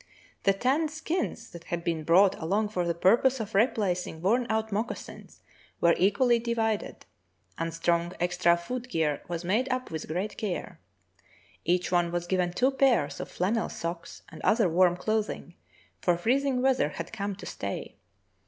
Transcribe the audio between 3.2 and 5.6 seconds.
of replacin;^ worn out moccasins